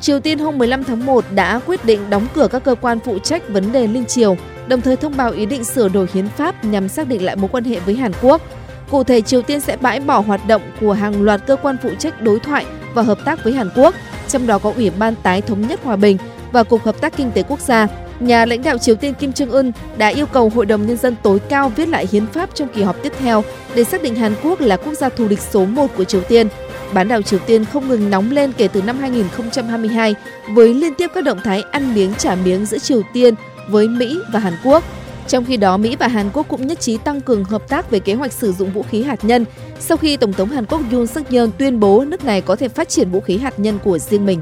Triều 0.00 0.20
Tiên 0.20 0.38
hôm 0.38 0.58
15 0.58 0.84
tháng 0.84 1.06
1 1.06 1.24
đã 1.30 1.60
quyết 1.66 1.84
định 1.84 2.10
đóng 2.10 2.26
cửa 2.34 2.48
các 2.48 2.64
cơ 2.64 2.74
quan 2.80 2.98
phụ 3.04 3.18
trách 3.18 3.48
vấn 3.48 3.72
đề 3.72 3.86
linh 3.86 4.04
triều, 4.04 4.36
đồng 4.66 4.80
thời 4.80 4.96
thông 4.96 5.16
báo 5.16 5.30
ý 5.30 5.46
định 5.46 5.64
sửa 5.64 5.88
đổi 5.88 6.06
hiến 6.14 6.28
pháp 6.28 6.64
nhằm 6.64 6.88
xác 6.88 7.08
định 7.08 7.24
lại 7.24 7.36
mối 7.36 7.48
quan 7.52 7.64
hệ 7.64 7.80
với 7.80 7.94
Hàn 7.94 8.12
Quốc. 8.22 8.42
Cụ 8.90 9.04
thể, 9.04 9.20
Triều 9.20 9.42
Tiên 9.42 9.60
sẽ 9.60 9.76
bãi 9.76 10.00
bỏ 10.00 10.20
hoạt 10.20 10.46
động 10.46 10.62
của 10.80 10.92
hàng 10.92 11.22
loạt 11.22 11.40
cơ 11.46 11.56
quan 11.56 11.76
phụ 11.82 11.90
trách 11.98 12.22
đối 12.22 12.40
thoại 12.40 12.66
và 12.94 13.02
hợp 13.02 13.18
tác 13.24 13.44
với 13.44 13.52
Hàn 13.52 13.70
Quốc, 13.76 13.94
trong 14.28 14.46
đó 14.46 14.58
có 14.58 14.72
Ủy 14.76 14.90
ban 14.90 15.14
Tái 15.22 15.40
thống 15.40 15.68
nhất 15.68 15.80
hòa 15.84 15.96
bình 15.96 16.16
và 16.52 16.62
Cục 16.62 16.82
Hợp 16.84 17.00
tác 17.00 17.16
Kinh 17.16 17.30
tế 17.30 17.42
Quốc 17.42 17.60
gia. 17.60 17.86
Nhà 18.20 18.46
lãnh 18.46 18.62
đạo 18.62 18.78
Triều 18.78 18.94
Tiên 18.94 19.14
Kim 19.14 19.30
Jong 19.30 19.50
Un 19.50 19.72
đã 19.98 20.08
yêu 20.08 20.26
cầu 20.26 20.48
Hội 20.54 20.66
đồng 20.66 20.86
Nhân 20.86 20.96
dân 20.96 21.16
tối 21.22 21.38
cao 21.38 21.68
viết 21.68 21.88
lại 21.88 22.06
hiến 22.12 22.26
pháp 22.26 22.50
trong 22.54 22.68
kỳ 22.68 22.82
họp 22.82 23.02
tiếp 23.02 23.12
theo 23.18 23.44
để 23.74 23.84
xác 23.84 24.02
định 24.02 24.14
Hàn 24.14 24.34
Quốc 24.42 24.60
là 24.60 24.76
quốc 24.76 24.94
gia 24.94 25.08
thù 25.08 25.28
địch 25.28 25.40
số 25.40 25.64
1 25.64 25.86
của 25.96 26.04
Triều 26.04 26.20
Tiên. 26.20 26.48
Bán 26.92 27.08
đảo 27.08 27.22
Triều 27.22 27.38
Tiên 27.38 27.64
không 27.64 27.88
ngừng 27.88 28.10
nóng 28.10 28.30
lên 28.30 28.52
kể 28.52 28.68
từ 28.68 28.82
năm 28.82 28.98
2022 28.98 30.14
với 30.54 30.74
liên 30.74 30.94
tiếp 30.94 31.10
các 31.14 31.24
động 31.24 31.38
thái 31.44 31.62
ăn 31.70 31.94
miếng 31.94 32.14
trả 32.18 32.34
miếng 32.34 32.66
giữa 32.66 32.78
Triều 32.78 33.02
Tiên 33.12 33.34
với 33.68 33.88
Mỹ 33.88 34.18
và 34.32 34.40
Hàn 34.40 34.54
Quốc. 34.64 34.84
Trong 35.28 35.44
khi 35.44 35.56
đó, 35.56 35.76
Mỹ 35.76 35.96
và 35.96 36.08
Hàn 36.08 36.30
Quốc 36.32 36.48
cũng 36.48 36.66
nhất 36.66 36.80
trí 36.80 36.96
tăng 36.96 37.20
cường 37.20 37.44
hợp 37.44 37.68
tác 37.68 37.90
về 37.90 37.98
kế 37.98 38.14
hoạch 38.14 38.32
sử 38.32 38.52
dụng 38.52 38.70
vũ 38.70 38.82
khí 38.90 39.02
hạt 39.02 39.24
nhân 39.24 39.44
sau 39.80 39.96
khi 39.96 40.16
Tổng 40.16 40.32
thống 40.32 40.48
Hàn 40.48 40.66
Quốc 40.66 40.80
Yoon 40.92 41.06
suk 41.06 41.30
yeol 41.30 41.48
tuyên 41.58 41.80
bố 41.80 42.04
nước 42.04 42.24
này 42.24 42.40
có 42.40 42.56
thể 42.56 42.68
phát 42.68 42.88
triển 42.88 43.10
vũ 43.10 43.20
khí 43.20 43.38
hạt 43.38 43.58
nhân 43.58 43.78
của 43.84 43.98
riêng 43.98 44.26
mình. 44.26 44.40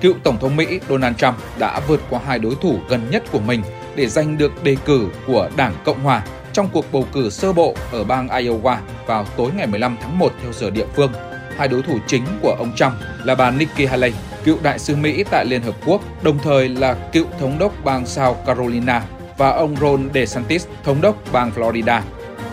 Cựu 0.00 0.14
Tổng 0.22 0.38
thống 0.40 0.56
Mỹ 0.56 0.80
Donald 0.88 1.16
Trump 1.16 1.34
đã 1.58 1.80
vượt 1.88 2.00
qua 2.10 2.20
hai 2.26 2.38
đối 2.38 2.54
thủ 2.54 2.76
gần 2.88 3.00
nhất 3.10 3.22
của 3.32 3.38
mình 3.38 3.62
để 3.96 4.06
giành 4.06 4.38
được 4.38 4.64
đề 4.64 4.76
cử 4.84 5.08
của 5.26 5.50
Đảng 5.56 5.74
Cộng 5.84 6.00
Hòa 6.00 6.24
trong 6.52 6.68
cuộc 6.72 6.92
bầu 6.92 7.06
cử 7.12 7.30
sơ 7.30 7.52
bộ 7.52 7.74
ở 7.92 8.04
bang 8.04 8.28
Iowa 8.28 8.76
vào 9.06 9.26
tối 9.36 9.50
ngày 9.56 9.66
15 9.66 9.96
tháng 10.02 10.18
1 10.18 10.32
theo 10.42 10.52
giờ 10.52 10.70
địa 10.70 10.86
phương. 10.96 11.12
Hai 11.56 11.68
đối 11.68 11.82
thủ 11.82 11.98
chính 12.06 12.24
của 12.42 12.56
ông 12.58 12.72
Trump 12.76 12.92
là 13.24 13.34
bà 13.34 13.50
Nikki 13.50 13.90
Haley, 13.90 14.12
cựu 14.44 14.58
đại 14.62 14.78
sứ 14.78 14.96
Mỹ 14.96 15.24
tại 15.30 15.44
Liên 15.44 15.62
Hợp 15.62 15.74
Quốc, 15.86 16.02
đồng 16.22 16.38
thời 16.38 16.68
là 16.68 16.94
cựu 17.12 17.26
thống 17.40 17.58
đốc 17.58 17.84
bang 17.84 18.06
South 18.06 18.36
Carolina 18.46 19.02
và 19.38 19.50
ông 19.50 19.76
Ron 19.76 20.10
DeSantis, 20.14 20.66
thống 20.84 21.00
đốc 21.00 21.16
bang 21.32 21.50
Florida. 21.56 22.00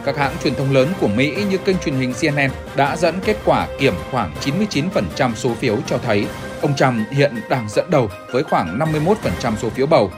Các 0.05 0.17
hãng 0.17 0.33
truyền 0.43 0.55
thông 0.55 0.71
lớn 0.71 0.87
của 0.99 1.07
Mỹ 1.07 1.43
như 1.49 1.57
kênh 1.57 1.77
truyền 1.77 1.95
hình 1.95 2.13
CNN 2.13 2.49
đã 2.75 2.95
dẫn 2.95 3.15
kết 3.25 3.37
quả 3.45 3.67
kiểm 3.79 3.93
khoảng 4.11 4.31
99% 4.43 5.33
số 5.35 5.53
phiếu 5.53 5.77
cho 5.87 5.97
thấy 5.97 6.25
ông 6.61 6.75
Trump 6.75 7.09
hiện 7.11 7.31
đang 7.49 7.69
dẫn 7.69 7.89
đầu 7.89 8.09
với 8.31 8.43
khoảng 8.43 8.79
51% 8.79 9.55
số 9.55 9.69
phiếu 9.69 9.85
bầu. 9.85 10.11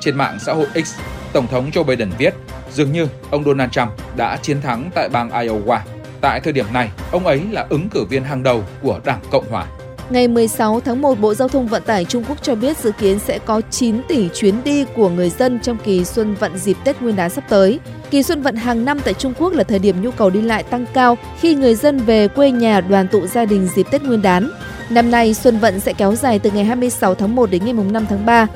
Trên 0.00 0.16
mạng 0.16 0.38
xã 0.40 0.52
hội 0.52 0.66
X, 0.84 0.94
Tổng 1.32 1.46
thống 1.46 1.70
Joe 1.70 1.84
Biden 1.84 2.10
viết, 2.18 2.34
dường 2.72 2.92
như 2.92 3.08
ông 3.30 3.44
Donald 3.44 3.70
Trump 3.70 3.88
đã 4.16 4.36
chiến 4.42 4.62
thắng 4.62 4.90
tại 4.94 5.08
bang 5.08 5.30
Iowa. 5.30 5.78
Tại 6.20 6.40
thời 6.40 6.52
điểm 6.52 6.66
này, 6.72 6.90
ông 7.12 7.26
ấy 7.26 7.42
là 7.50 7.66
ứng 7.68 7.88
cử 7.88 8.04
viên 8.04 8.24
hàng 8.24 8.42
đầu 8.42 8.64
của 8.82 9.00
Đảng 9.04 9.20
Cộng 9.30 9.50
Hòa. 9.50 9.66
Ngày 10.10 10.28
16 10.28 10.80
tháng 10.80 11.02
1, 11.02 11.20
Bộ 11.20 11.34
Giao 11.34 11.48
thông 11.48 11.66
Vận 11.66 11.82
tải 11.82 12.04
Trung 12.04 12.24
Quốc 12.28 12.38
cho 12.42 12.54
biết 12.54 12.78
dự 12.78 12.92
kiến 12.92 13.18
sẽ 13.18 13.38
có 13.38 13.60
9 13.70 14.02
tỷ 14.08 14.28
chuyến 14.34 14.64
đi 14.64 14.84
của 14.84 15.08
người 15.08 15.30
dân 15.30 15.60
trong 15.60 15.76
kỳ 15.84 16.04
xuân 16.04 16.34
vận 16.34 16.58
dịp 16.58 16.76
Tết 16.84 17.02
Nguyên 17.02 17.16
đán 17.16 17.30
sắp 17.30 17.44
tới. 17.48 17.80
Kỳ 18.10 18.22
xuân 18.22 18.42
vận 18.42 18.56
hàng 18.56 18.84
năm 18.84 19.00
tại 19.04 19.14
Trung 19.14 19.32
Quốc 19.38 19.52
là 19.52 19.64
thời 19.64 19.78
điểm 19.78 20.02
nhu 20.02 20.10
cầu 20.10 20.30
đi 20.30 20.40
lại 20.40 20.62
tăng 20.62 20.86
cao 20.94 21.18
khi 21.40 21.54
người 21.54 21.74
dân 21.74 21.98
về 21.98 22.28
quê 22.28 22.50
nhà 22.50 22.80
đoàn 22.80 23.08
tụ 23.08 23.26
gia 23.26 23.44
đình 23.44 23.68
dịp 23.74 23.86
Tết 23.90 24.02
Nguyên 24.02 24.22
đán. 24.22 24.50
Năm 24.90 25.10
nay, 25.10 25.34
xuân 25.34 25.58
vận 25.58 25.80
sẽ 25.80 25.92
kéo 25.92 26.14
dài 26.14 26.38
từ 26.38 26.50
ngày 26.50 26.64
26 26.64 27.14
tháng 27.14 27.36
1 27.36 27.50
đến 27.50 27.64
ngày 27.64 27.74
5 27.74 28.06
tháng 28.08 28.26
3. 28.26 28.46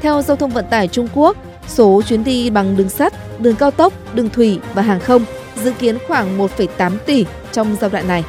Theo 0.00 0.22
Giao 0.22 0.36
thông 0.36 0.50
Vận 0.50 0.64
tải 0.70 0.88
Trung 0.88 1.08
Quốc, 1.14 1.36
số 1.68 2.02
chuyến 2.06 2.24
đi 2.24 2.50
bằng 2.50 2.76
đường 2.76 2.88
sắt, 2.88 3.12
đường 3.40 3.56
cao 3.56 3.70
tốc, 3.70 3.92
đường 4.14 4.30
thủy 4.30 4.58
và 4.74 4.82
hàng 4.82 5.00
không 5.00 5.24
dự 5.64 5.72
kiến 5.78 5.98
khoảng 6.08 6.38
1,8 6.38 6.98
tỷ 7.06 7.24
trong 7.52 7.76
giai 7.80 7.90
đoạn 7.90 8.08
này. 8.08 8.24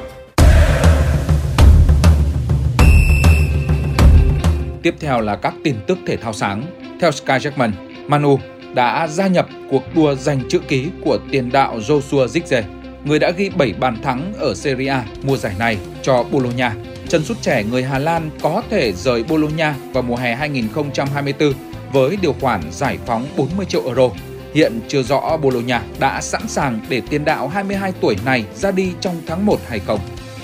Tiếp 4.84 4.96
theo 5.00 5.22
là 5.22 5.36
các 5.36 5.54
tin 5.64 5.76
tức 5.88 5.98
thể 6.08 6.18
thao 6.18 6.34
sáng. 6.34 6.64
Theo 7.00 7.12
Sky 7.12 7.34
Jackman, 7.34 7.72
Manu 8.08 8.40
đã 8.74 9.08
gia 9.08 9.28
nhập 9.28 9.48
cuộc 9.70 9.96
đua 9.96 10.16
giành 10.16 10.42
chữ 10.50 10.60
ký 10.68 10.90
của 11.04 11.18
tiền 11.32 11.52
đạo 11.52 11.80
Joshua 11.80 12.28
Zirkzee, 12.28 12.64
người 13.06 13.20
đã 13.20 13.32
ghi 13.32 13.50
7 13.50 13.74
bàn 13.80 14.02
thắng 14.02 14.34
ở 14.40 14.54
Serie 14.56 14.88
A 14.88 15.06
mùa 15.24 15.38
giải 15.38 15.54
này 15.60 15.78
cho 16.02 16.24
Bologna. 16.32 16.76
Chân 17.08 17.24
sút 17.24 17.42
trẻ 17.42 17.64
người 17.64 17.84
Hà 17.84 18.00
Lan 18.00 18.30
có 18.42 18.64
thể 18.70 18.94
rời 18.94 19.24
Bologna 19.24 19.76
vào 19.94 20.04
mùa 20.04 20.16
hè 20.16 20.36
2024 20.36 21.54
với 21.94 22.18
điều 22.22 22.36
khoản 22.42 22.62
giải 22.72 22.98
phóng 23.06 23.28
40 23.38 23.66
triệu 23.66 23.82
euro. 23.86 24.10
Hiện 24.54 24.80
chưa 24.88 25.04
rõ 25.04 25.38
Bologna 25.38 25.82
đã 26.00 26.22
sẵn 26.22 26.48
sàng 26.48 26.80
để 26.90 27.02
tiền 27.10 27.26
đạo 27.26 27.48
22 27.48 27.92
tuổi 28.02 28.16
này 28.26 28.46
ra 28.56 28.72
đi 28.72 28.92
trong 29.02 29.22
tháng 29.28 29.46
1 29.46 29.60
hay 29.68 29.80
không. 29.80 30.00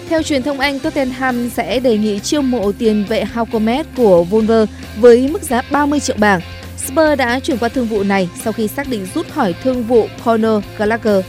Theo 0.09 0.23
truyền 0.23 0.43
thông 0.43 0.59
Anh, 0.59 0.79
Tottenham 0.79 1.49
sẽ 1.49 1.79
đề 1.79 1.97
nghị 1.97 2.19
chiêu 2.19 2.41
mộ 2.41 2.71
tiền 2.71 3.05
vệ 3.09 3.23
Haukomet 3.23 3.85
của 3.97 4.25
Wolver 4.31 4.65
với 4.99 5.29
mức 5.31 5.41
giá 5.41 5.61
30 5.71 5.99
triệu 5.99 6.15
bảng. 6.19 6.41
Spurs 6.77 7.17
đã 7.17 7.39
chuyển 7.39 7.57
qua 7.57 7.69
thương 7.69 7.87
vụ 7.87 8.03
này 8.03 8.29
sau 8.43 8.53
khi 8.53 8.67
xác 8.67 8.89
định 8.89 9.07
rút 9.15 9.29
khỏi 9.29 9.55
thương 9.63 9.83
vụ 9.83 10.07
Conor 10.25 10.63
Gallagher. 10.77 11.25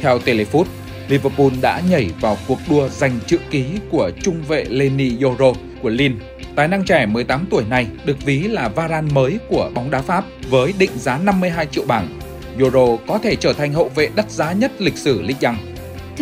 Theo 0.00 0.18
Telefoot, 0.18 0.64
Liverpool 1.08 1.50
đã 1.62 1.80
nhảy 1.90 2.10
vào 2.20 2.36
cuộc 2.48 2.58
đua 2.70 2.88
giành 2.88 3.18
chữ 3.26 3.38
ký 3.50 3.64
của 3.90 4.10
trung 4.22 4.42
vệ 4.48 4.64
Lenny 4.64 5.12
Yoro 5.22 5.52
của 5.82 5.88
Lille. 5.88 6.16
Tài 6.56 6.68
năng 6.68 6.84
trẻ 6.84 7.06
18 7.06 7.46
tuổi 7.50 7.64
này 7.68 7.86
được 8.04 8.24
ví 8.24 8.38
là 8.38 8.68
Varane 8.68 9.12
mới 9.12 9.38
của 9.48 9.70
bóng 9.74 9.90
đá 9.90 10.02
Pháp 10.02 10.24
với 10.50 10.74
định 10.78 10.90
giá 10.98 11.18
52 11.18 11.66
triệu 11.66 11.84
bảng. 11.86 12.20
Yoro 12.60 12.96
có 13.06 13.18
thể 13.18 13.36
trở 13.36 13.52
thành 13.52 13.72
hậu 13.72 13.88
vệ 13.94 14.08
đắt 14.14 14.30
giá 14.30 14.52
nhất 14.52 14.72
lịch 14.78 14.96
sử 14.96 15.22
Ligue 15.22 15.50
1. 15.50 15.71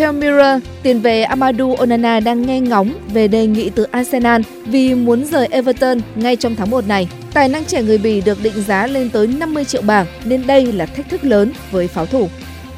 Theo 0.00 0.12
Mirror, 0.12 0.62
tiền 0.82 1.00
vệ 1.00 1.22
Amadou 1.22 1.74
Onana 1.74 2.20
đang 2.20 2.46
nghe 2.46 2.60
ngóng 2.60 2.92
về 3.12 3.28
đề 3.28 3.46
nghị 3.46 3.70
từ 3.70 3.82
Arsenal 3.82 4.42
vì 4.66 4.94
muốn 4.94 5.24
rời 5.24 5.48
Everton 5.50 5.98
ngay 6.14 6.36
trong 6.36 6.56
tháng 6.56 6.70
1 6.70 6.86
này. 6.86 7.08
Tài 7.32 7.48
năng 7.48 7.64
trẻ 7.64 7.82
người 7.82 7.98
Bỉ 7.98 8.20
được 8.20 8.42
định 8.42 8.62
giá 8.66 8.86
lên 8.86 9.10
tới 9.10 9.26
50 9.26 9.64
triệu 9.64 9.82
bảng 9.82 10.06
nên 10.24 10.46
đây 10.46 10.72
là 10.72 10.86
thách 10.86 11.08
thức 11.08 11.24
lớn 11.24 11.52
với 11.70 11.88
pháo 11.88 12.06
thủ. 12.06 12.28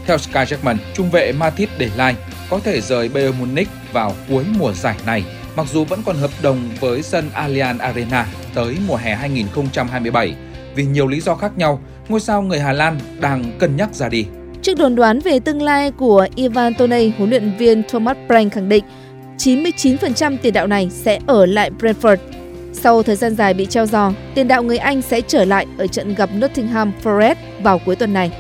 Theo 0.07 0.19
Sky 0.19 0.41
Jackman, 0.41 0.77
trung 0.95 1.11
vệ 1.11 1.33
Matip 1.33 1.69
De 1.79 1.89
Ligt 1.97 2.19
có 2.51 2.59
thể 2.65 2.81
rời 2.81 3.09
Bayern 3.09 3.39
Munich 3.39 3.69
vào 3.93 4.15
cuối 4.29 4.45
mùa 4.59 4.73
giải 4.73 4.97
này, 5.07 5.25
mặc 5.57 5.67
dù 5.73 5.85
vẫn 5.85 6.03
còn 6.07 6.17
hợp 6.17 6.31
đồng 6.43 6.59
với 6.81 7.03
sân 7.03 7.31
Allianz 7.35 7.79
Arena 7.79 8.27
tới 8.55 8.77
mùa 8.89 8.97
hè 8.97 9.15
2027. 9.15 10.35
Vì 10.75 10.85
nhiều 10.85 11.07
lý 11.07 11.21
do 11.21 11.35
khác 11.35 11.53
nhau, 11.57 11.81
ngôi 12.09 12.21
sao 12.21 12.43
người 12.43 12.61
Hà 12.61 12.73
Lan 12.73 12.99
đang 13.21 13.45
cân 13.59 13.77
nhắc 13.77 13.95
ra 13.95 14.09
đi. 14.09 14.27
Trước 14.63 14.79
đồn 14.79 14.95
đoán 14.95 15.19
về 15.19 15.41
tương 15.41 15.63
lai 15.63 15.91
của 15.91 16.27
Ivan 16.35 16.75
Toney, 16.75 17.13
huấn 17.19 17.31
luyện 17.31 17.53
viên 17.59 17.83
Thomas 17.89 18.17
Frank 18.29 18.51
khẳng 18.51 18.69
định 18.69 18.85
99% 19.39 20.37
tiền 20.43 20.53
đạo 20.53 20.67
này 20.67 20.89
sẽ 20.91 21.19
ở 21.27 21.47
lại 21.47 21.71
Brentford. 21.79 22.17
Sau 22.73 23.03
thời 23.03 23.17
gian 23.17 23.35
dài 23.35 23.55
bị 23.55 23.67
treo 23.67 23.87
giò, 23.87 24.13
tiền 24.35 24.49
đạo 24.49 24.63
người 24.63 24.79
Anh 24.79 25.03
sẽ 25.03 25.21
trở 25.21 25.45
lại 25.45 25.67
ở 25.79 25.87
trận 25.87 26.15
gặp 26.15 26.31
Nottingham 26.35 26.93
Forest 27.03 27.35
vào 27.63 27.79
cuối 27.79 27.97
tuần 27.97 28.13
này. 28.13 28.33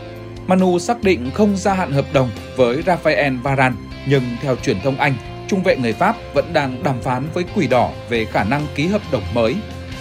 Manu 0.46 0.78
xác 0.78 1.02
định 1.02 1.30
không 1.34 1.56
gia 1.56 1.74
hạn 1.74 1.92
hợp 1.92 2.04
đồng 2.12 2.30
với 2.56 2.82
Rafael 2.86 3.42
Varane, 3.42 3.76
nhưng 4.08 4.22
theo 4.42 4.56
truyền 4.56 4.76
thông 4.84 4.96
Anh, 4.96 5.14
trung 5.48 5.62
vệ 5.62 5.76
người 5.76 5.92
Pháp 5.92 6.16
vẫn 6.34 6.52
đang 6.52 6.82
đàm 6.82 7.00
phán 7.02 7.26
với 7.34 7.44
Quỷ 7.56 7.66
Đỏ 7.66 7.90
về 8.08 8.24
khả 8.24 8.44
năng 8.44 8.66
ký 8.74 8.86
hợp 8.86 9.02
đồng 9.12 9.22
mới. 9.34 9.54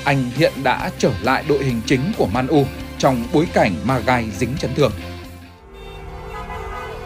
anh 0.04 0.24
hiện 0.36 0.54
đã 0.64 0.92
trở 0.98 1.12
lại 1.22 1.44
đội 1.50 1.64
hình 1.64 1.82
chính 1.86 2.02
của 2.18 2.28
Man 2.34 2.48
U 2.48 2.66
trong 2.98 3.24
bối 3.34 3.48
cảnh 3.54 3.72
Magai 3.86 4.26
dính 4.38 4.50
chấn 4.60 4.72
thương. 4.76 4.92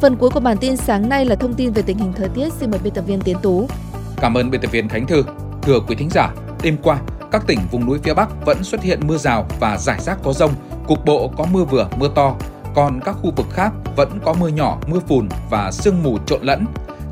Phần 0.00 0.16
cuối 0.16 0.30
của 0.30 0.40
bản 0.40 0.56
tin 0.56 0.76
sáng 0.76 1.08
nay 1.08 1.24
là 1.24 1.34
thông 1.34 1.54
tin 1.54 1.72
về 1.72 1.82
tình 1.82 1.98
hình 1.98 2.12
thời 2.12 2.28
tiết. 2.28 2.52
Xin 2.52 2.70
mời 2.70 2.80
biên 2.84 2.94
tập 2.94 3.04
viên 3.06 3.20
Tiến 3.20 3.36
Tú. 3.42 3.68
Cảm 4.16 4.34
ơn 4.34 4.50
biên 4.50 4.60
tập 4.60 4.70
viên 4.70 4.88
Khánh 4.88 5.06
Thư. 5.06 5.24
Thưa 5.62 5.80
quý 5.88 5.94
thính 5.94 6.08
giả, 6.10 6.34
đêm 6.62 6.76
qua, 6.82 6.98
các 7.30 7.46
tỉnh 7.46 7.58
vùng 7.70 7.86
núi 7.86 7.98
phía 8.02 8.14
Bắc 8.14 8.46
vẫn 8.46 8.64
xuất 8.64 8.82
hiện 8.82 9.00
mưa 9.06 9.16
rào 9.16 9.46
và 9.60 9.76
rải 9.78 10.00
rác 10.00 10.18
có 10.22 10.32
rông, 10.32 10.52
cục 10.86 11.04
bộ 11.04 11.32
có 11.36 11.44
mưa 11.52 11.64
vừa, 11.64 11.88
mưa 11.96 12.08
to. 12.14 12.34
Còn 12.74 13.00
các 13.04 13.16
khu 13.22 13.32
vực 13.36 13.46
khác 13.50 13.72
vẫn 13.96 14.18
có 14.24 14.34
mưa 14.40 14.48
nhỏ, 14.48 14.78
mưa 14.86 15.00
phùn 15.08 15.28
và 15.50 15.70
sương 15.72 16.02
mù 16.02 16.18
trộn 16.26 16.42
lẫn. 16.42 16.64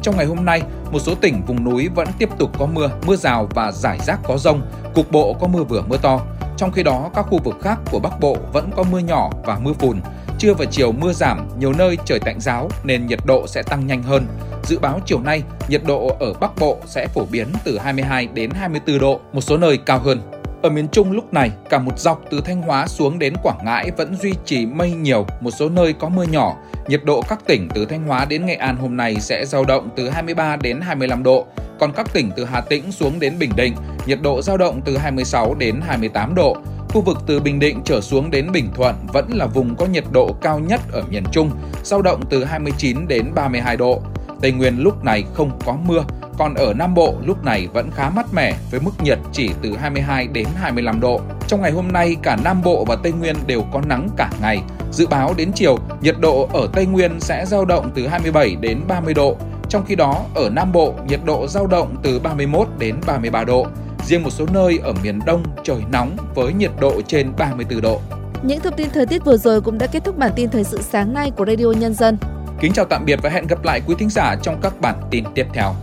Trong 0.03 0.17
ngày 0.17 0.27
hôm 0.27 0.45
nay, 0.45 0.63
một 0.93 0.99
số 0.99 1.15
tỉnh 1.15 1.43
vùng 1.47 1.65
núi 1.65 1.89
vẫn 1.89 2.09
tiếp 2.19 2.29
tục 2.39 2.51
có 2.59 2.67
mưa, 2.67 2.91
mưa 3.07 3.17
rào 3.17 3.49
và 3.55 3.73
rải 3.73 3.99
rác 4.07 4.21
có 4.29 4.39
rông, 4.39 4.63
cục 4.95 5.13
bộ 5.13 5.37
có 5.41 5.47
mưa 5.47 5.63
vừa 5.63 5.83
mưa 5.89 5.99
to. 6.03 6.21
Trong 6.57 6.73
khi 6.73 6.83
đó, 6.83 7.11
các 7.15 7.23
khu 7.23 7.39
vực 7.45 7.57
khác 7.63 7.79
của 7.91 7.99
Bắc 7.99 8.21
Bộ 8.21 8.37
vẫn 8.53 8.71
có 8.77 8.83
mưa 8.83 8.99
nhỏ 8.99 9.31
và 9.45 9.59
mưa 9.59 9.73
phùn. 9.73 10.01
Trưa 10.39 10.55
và 10.55 10.65
chiều 10.71 10.93
mưa 10.93 11.13
giảm, 11.13 11.49
nhiều 11.59 11.73
nơi 11.73 11.99
trời 12.05 12.19
tạnh 12.21 12.41
giáo 12.41 12.69
nên 12.85 13.07
nhiệt 13.07 13.19
độ 13.25 13.47
sẽ 13.47 13.63
tăng 13.63 13.87
nhanh 13.87 14.03
hơn. 14.03 14.27
Dự 14.65 14.79
báo 14.79 15.01
chiều 15.07 15.21
nay, 15.21 15.43
nhiệt 15.69 15.83
độ 15.87 16.17
ở 16.21 16.35
Bắc 16.41 16.51
Bộ 16.61 16.79
sẽ 16.87 17.07
phổ 17.07 17.25
biến 17.25 17.47
từ 17.65 17.79
22 17.79 18.27
đến 18.35 18.51
24 18.51 18.99
độ, 18.99 19.21
một 19.33 19.41
số 19.41 19.57
nơi 19.57 19.77
cao 19.77 19.99
hơn. 19.99 20.21
Ở 20.63 20.71
miền 20.71 20.89
Trung 20.89 21.13
lúc 21.13 21.33
này, 21.33 21.51
cả 21.71 21.79
một 21.79 21.99
dọc 21.99 22.23
từ 22.31 22.41
Thanh 22.41 22.63
Hóa 22.63 22.87
xuống 22.87 23.19
đến 23.19 23.35
Quảng 23.43 23.59
Ngãi 23.65 23.91
vẫn 23.97 24.17
duy 24.17 24.35
trì 24.45 24.67
mây 24.67 24.91
nhiều, 24.91 25.27
một 25.41 25.51
số 25.51 25.69
nơi 25.69 25.93
có 25.93 26.09
mưa 26.09 26.25
nhỏ. 26.25 26.57
Nhiệt 26.89 27.05
độ 27.05 27.23
các 27.29 27.39
tỉnh 27.47 27.69
từ 27.75 27.85
Thanh 27.85 28.07
Hóa 28.07 28.25
đến 28.25 28.47
Nghệ 28.47 28.55
An 28.55 28.77
hôm 28.77 28.97
nay 28.97 29.17
sẽ 29.21 29.45
dao 29.47 29.65
động 29.65 29.89
từ 29.97 30.09
23 30.09 30.57
đến 30.57 30.81
25 30.81 31.23
độ. 31.23 31.47
Còn 31.81 31.93
các 31.93 32.13
tỉnh 32.13 32.31
từ 32.37 32.45
Hà 32.45 32.61
Tĩnh 32.61 32.93
xuống 32.93 33.21
đến 33.21 33.39
Bình 33.39 33.51
Định, 33.57 33.75
nhiệt 34.07 34.19
độ 34.23 34.43
dao 34.43 34.57
động 34.57 34.81
từ 34.85 34.99
26 34.99 35.55
đến 35.55 35.81
28 35.87 36.35
độ. 36.35 36.57
Khu 36.89 37.01
vực 37.01 37.19
từ 37.27 37.41
Bình 37.41 37.59
Định 37.59 37.81
trở 37.85 38.01
xuống 38.01 38.31
đến 38.31 38.53
Bình 38.53 38.71
Thuận 38.75 38.95
vẫn 39.13 39.31
là 39.33 39.47
vùng 39.47 39.77
có 39.77 39.87
nhiệt 39.87 40.05
độ 40.13 40.33
cao 40.41 40.59
nhất 40.59 40.81
ở 40.93 41.03
miền 41.11 41.25
Trung, 41.33 41.51
dao 41.83 42.03
động 42.03 42.23
từ 42.31 42.45
29 42.45 43.09
đến 43.09 43.35
32 43.35 43.77
độ. 43.77 44.03
Tây 44.41 44.53
Nguyên 44.53 44.79
lúc 44.79 45.05
này 45.05 45.25
không 45.35 45.59
có 45.65 45.77
mưa, 45.87 46.05
còn 46.39 46.55
ở 46.55 46.75
Nam 46.75 46.95
Bộ 46.95 47.15
lúc 47.25 47.45
này 47.45 47.69
vẫn 47.73 47.91
khá 47.91 48.11
mát 48.11 48.35
mẻ 48.35 48.55
với 48.71 48.81
mức 48.81 48.91
nhiệt 49.03 49.19
chỉ 49.33 49.51
từ 49.63 49.77
22 49.77 50.27
đến 50.27 50.47
25 50.57 51.01
độ. 51.01 51.21
Trong 51.49 51.63
ngày 51.63 51.71
hôm 51.71 51.93
nay 51.93 52.17
cả 52.23 52.37
Nam 52.45 52.63
Bộ 52.65 52.85
và 52.85 52.97
Tây 52.97 53.13
Nguyên 53.13 53.37
đều 53.47 53.65
có 53.73 53.81
nắng 53.87 54.09
cả 54.17 54.31
ngày. 54.41 54.63
Dự 54.93 55.07
báo 55.07 55.35
đến 55.37 55.51
chiều, 55.55 55.79
nhiệt 56.01 56.17
độ 56.21 56.49
ở 56.53 56.69
Tây 56.73 56.87
Nguyên 56.87 57.21
sẽ 57.21 57.45
dao 57.47 57.65
động 57.65 57.91
từ 57.95 58.07
27 58.07 58.57
đến 58.61 58.81
30 58.89 59.15
độ. 59.15 59.37
Trong 59.69 59.85
khi 59.87 59.97
đó, 59.97 60.25
ở 60.35 60.51
Nam 60.51 60.73
Bộ, 60.73 60.95
nhiệt 61.09 61.21
độ 61.25 61.47
dao 61.47 61.67
động 61.67 61.97
từ 62.03 62.19
31 62.19 62.69
đến 62.79 62.97
33 63.07 63.45
độ. 63.45 63.67
Riêng 64.09 64.23
một 64.23 64.31
số 64.31 64.47
nơi 64.53 64.79
ở 64.83 64.93
miền 65.03 65.21
Đông 65.27 65.43
trời 65.65 65.79
nóng 65.93 66.17
với 66.35 66.53
nhiệt 66.53 66.71
độ 66.81 67.03
trên 67.07 67.33
34 67.39 67.81
độ. 67.81 68.01
Những 68.43 68.61
thông 68.61 68.77
tin 68.77 68.89
thời 68.95 69.07
tiết 69.07 69.25
vừa 69.25 69.37
rồi 69.37 69.61
cũng 69.61 69.79
đã 69.79 69.87
kết 69.87 70.05
thúc 70.05 70.19
bản 70.19 70.33
tin 70.37 70.51
thời 70.51 70.65
sự 70.65 70.83
sáng 70.83 71.15
nay 71.15 71.31
của 71.37 71.45
Radio 71.47 71.73
Nhân 71.81 71.95
dân. 71.95 72.17
Kính 72.61 72.73
chào 72.73 72.85
tạm 72.85 73.05
biệt 73.05 73.19
và 73.23 73.31
hẹn 73.31 73.47
gặp 73.47 73.65
lại 73.65 73.81
quý 73.87 73.95
thính 73.99 74.11
giả 74.11 74.37
trong 74.43 74.61
các 74.63 74.81
bản 74.81 74.95
tin 75.11 75.25
tiếp 75.35 75.47
theo. 75.55 75.75